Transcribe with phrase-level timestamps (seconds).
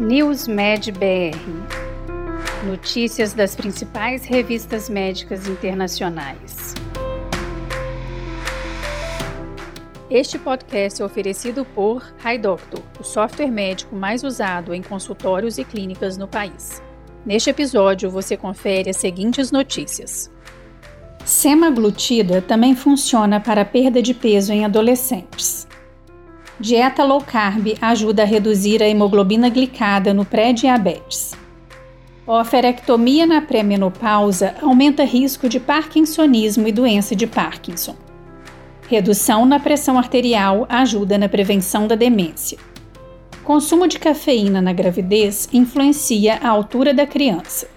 [0.00, 1.36] NewsMed BR
[2.64, 6.74] Notícias das principais revistas médicas internacionais.
[10.08, 16.16] Este podcast é oferecido por HiDoctor, o software médico mais usado em consultórios e clínicas
[16.16, 16.80] no país.
[17.26, 20.30] Neste episódio, você confere as seguintes notícias.
[21.24, 25.67] Semaglutida também funciona para perda de peso em adolescentes.
[26.60, 31.32] Dieta low carb ajuda a reduzir a hemoglobina glicada no pré-diabetes.
[32.26, 37.94] Oferectomia na pré-menopausa aumenta risco de parkinsonismo e doença de Parkinson.
[38.88, 42.58] Redução na pressão arterial ajuda na prevenção da demência.
[43.44, 47.68] Consumo de cafeína na gravidez influencia a altura da criança.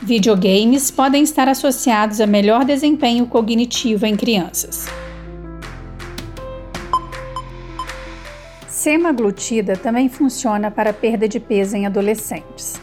[0.00, 4.88] Videogames podem estar associados a melhor desempenho cognitivo em crianças.
[8.80, 12.80] Semaglutida também funciona para perda de peso em adolescentes.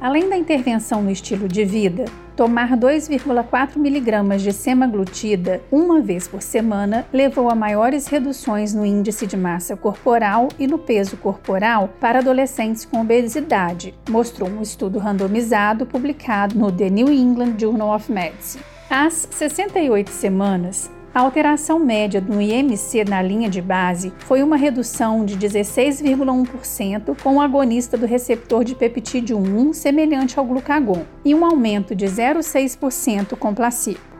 [0.00, 6.40] Além da intervenção no estilo de vida, tomar 2,4 mg de semaglutida uma vez por
[6.40, 12.20] semana levou a maiores reduções no índice de massa corporal e no peso corporal para
[12.20, 18.64] adolescentes com obesidade, mostrou um estudo randomizado publicado no The New England Journal of Medicine.
[18.88, 25.24] Às 68 semanas, a alteração média do IMC na linha de base foi uma redução
[25.24, 31.44] de 16,1% com o agonista do receptor de peptídeo 1 semelhante ao glucagon e um
[31.44, 34.11] aumento de 0,6% com placebo.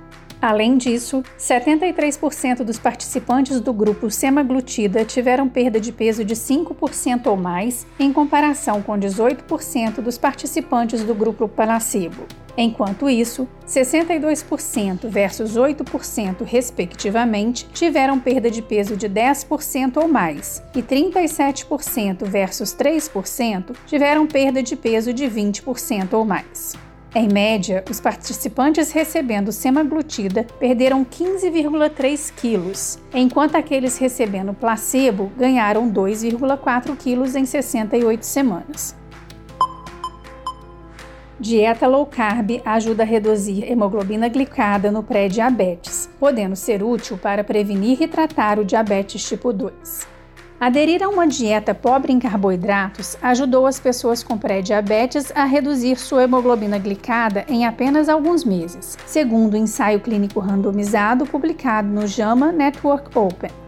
[0.43, 7.37] Além disso, 73% dos participantes do grupo semaglutida tiveram perda de peso de 5% ou
[7.37, 12.27] mais, em comparação com 18% dos participantes do grupo placebo.
[12.59, 20.83] Enquanto isso, 62% versus 8%, respectivamente, tiveram perda de peso de 10% ou mais, e
[20.83, 26.77] 37% versus 3% tiveram perda de peso de 20% ou mais.
[27.15, 36.97] Em média, os participantes recebendo semaglutida perderam 15,3 quilos, enquanto aqueles recebendo placebo ganharam 2,4
[36.97, 38.97] quilos em 68 semanas.
[41.39, 48.01] Dieta low carb ajuda a reduzir hemoglobina glicada no pré-diabetes, podendo ser útil para prevenir
[48.01, 50.12] e tratar o diabetes tipo 2.
[50.63, 56.23] Aderir a uma dieta pobre em carboidratos ajudou as pessoas com pré-diabetes a reduzir sua
[56.23, 62.53] hemoglobina glicada em apenas alguns meses, segundo o um ensaio clínico randomizado publicado no JAMA
[62.53, 63.62] Network Open.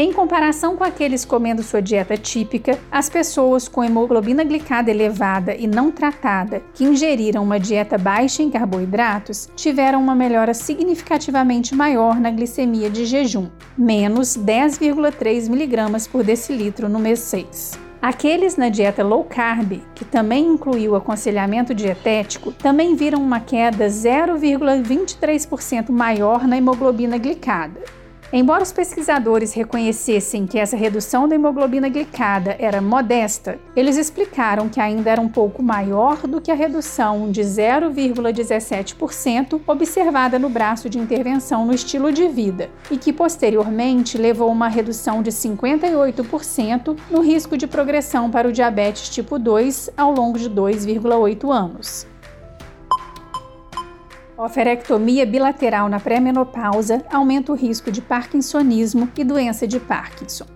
[0.00, 5.66] Em comparação com aqueles comendo sua dieta típica, as pessoas com hemoglobina glicada elevada e
[5.66, 12.30] não tratada, que ingeriram uma dieta baixa em carboidratos, tiveram uma melhora significativamente maior na
[12.30, 17.88] glicemia de jejum, menos 10,3 mg por decilitro no mês 6.
[18.00, 25.90] Aqueles na dieta low carb, que também incluiu aconselhamento dietético, também viram uma queda 0,23%
[25.90, 27.97] maior na hemoglobina glicada,
[28.30, 34.78] Embora os pesquisadores reconhecessem que essa redução da hemoglobina glicada era modesta, eles explicaram que
[34.78, 40.98] ainda era um pouco maior do que a redução de 0,17% observada no braço de
[40.98, 47.22] intervenção no estilo de vida e que posteriormente levou a uma redução de 58% no
[47.22, 52.06] risco de progressão para o diabetes tipo 2 ao longo de 2,8 anos.
[54.38, 60.46] Oferectomia bilateral na pré-menopausa aumenta o risco de parkinsonismo e doença de Parkinson.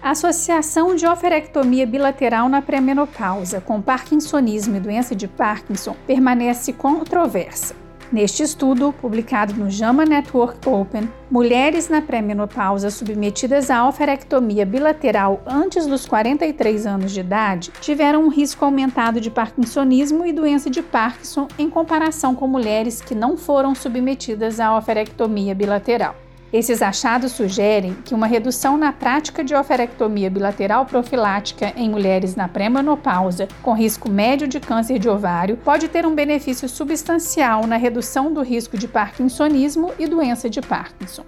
[0.00, 7.74] A associação de oferectomia bilateral na pré-menopausa com parkinsonismo e doença de Parkinson permanece controversa.
[8.10, 15.86] Neste estudo, publicado no JAMA Network Open, mulheres na pré-menopausa submetidas à oferectomia bilateral antes
[15.86, 21.48] dos 43 anos de idade tiveram um risco aumentado de parkinsonismo e doença de Parkinson
[21.58, 26.16] em comparação com mulheres que não foram submetidas à oferectomia bilateral.
[26.50, 32.48] Esses achados sugerem que uma redução na prática de oferectomia bilateral profilática em mulheres na
[32.48, 38.32] pré-menopausa com risco médio de câncer de ovário pode ter um benefício substancial na redução
[38.32, 41.24] do risco de parkinsonismo e doença de Parkinson.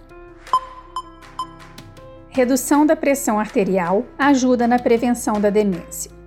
[2.30, 6.19] Redução da pressão arterial ajuda na prevenção da demência.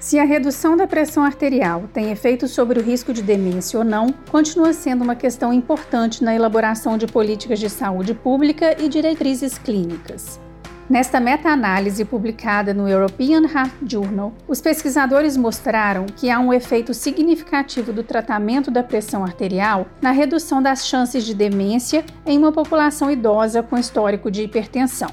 [0.00, 4.10] Se a redução da pressão arterial tem efeito sobre o risco de demência ou não,
[4.30, 10.40] continua sendo uma questão importante na elaboração de políticas de saúde pública e diretrizes clínicas.
[10.88, 17.92] Nesta meta-análise publicada no European Heart Journal, os pesquisadores mostraram que há um efeito significativo
[17.92, 23.62] do tratamento da pressão arterial na redução das chances de demência em uma população idosa
[23.62, 25.10] com histórico de hipertensão.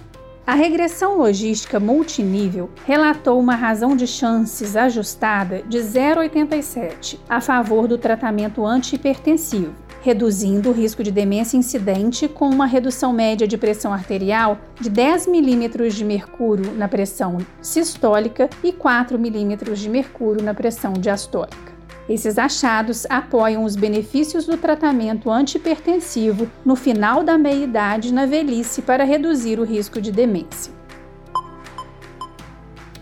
[0.48, 7.98] A regressão logística multinível relatou uma razão de chances ajustada de 0,87 a favor do
[7.98, 14.58] tratamento antihipertensivo, reduzindo o risco de demência incidente com uma redução média de pressão arterial
[14.80, 20.94] de 10 milímetros de mercúrio na pressão sistólica e 4 milímetros de mercúrio na pressão
[20.94, 21.77] diastólica.
[22.10, 29.04] Esses achados apoiam os benefícios do tratamento antipertensivo no final da meia-idade na velhice para
[29.04, 30.74] reduzir o risco de demência.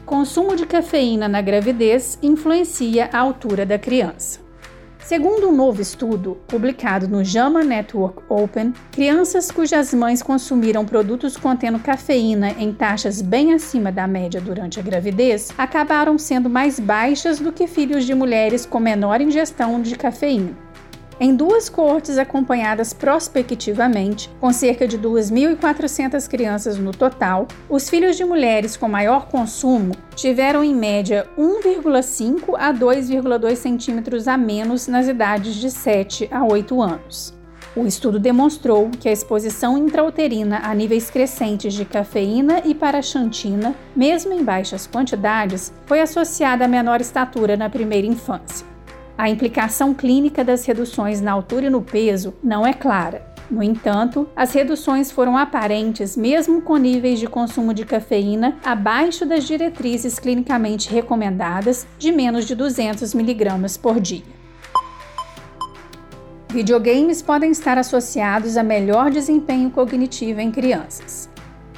[0.05, 4.44] Consumo de cafeína na gravidez influencia a altura da criança.
[5.05, 11.77] Segundo um novo estudo, publicado no JAMA Network Open, crianças cujas mães consumiram produtos contendo
[11.77, 17.51] cafeína em taxas bem acima da média durante a gravidez acabaram sendo mais baixas do
[17.51, 20.64] que filhos de mulheres com menor ingestão de cafeína.
[21.17, 28.25] Em duas coortes acompanhadas prospectivamente, com cerca de 2.400 crianças no total, os filhos de
[28.25, 35.55] mulheres com maior consumo tiveram em média 1,5 a 2,2 centímetros a menos nas idades
[35.55, 37.33] de 7 a 8 anos.
[37.77, 44.33] O estudo demonstrou que a exposição intrauterina a níveis crescentes de cafeína e paraxantina, mesmo
[44.33, 48.74] em baixas quantidades, foi associada a menor estatura na primeira infância.
[49.17, 53.25] A implicação clínica das reduções na altura e no peso não é clara.
[53.49, 59.45] No entanto, as reduções foram aparentes mesmo com níveis de consumo de cafeína abaixo das
[59.45, 64.23] diretrizes clinicamente recomendadas de menos de 200 mg por dia.
[66.49, 71.29] Videogames podem estar associados a melhor desempenho cognitivo em crianças.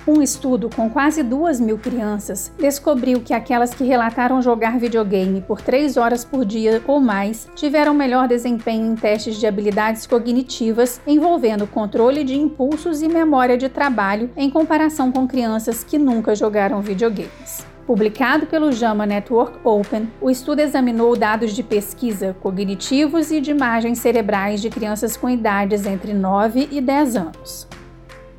[0.08, 5.60] Um estudo com quase duas mil crianças descobriu que aquelas que relataram jogar videogame por
[5.60, 11.68] três horas por dia ou mais tiveram melhor desempenho em testes de habilidades cognitivas envolvendo
[11.68, 17.68] controle de impulsos e memória de trabalho em comparação com crianças que nunca jogaram videogames.
[17.86, 24.00] Publicado pelo JAMA Network Open, o estudo examinou dados de pesquisa cognitivos e de imagens
[24.00, 27.68] cerebrais de crianças com idades entre 9 e 10 anos.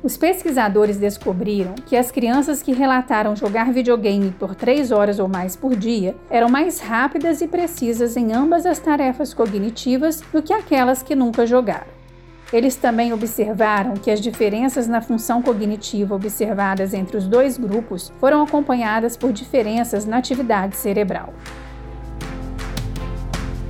[0.01, 5.57] Os pesquisadores descobriram que as crianças que relataram jogar videogame por 3 horas ou mais
[5.57, 11.03] por dia eram mais rápidas e precisas em ambas as tarefas cognitivas do que aquelas
[11.03, 11.99] que nunca jogaram.
[12.51, 18.41] Eles também observaram que as diferenças na função cognitiva observadas entre os dois grupos foram
[18.41, 21.33] acompanhadas por diferenças na atividade cerebral.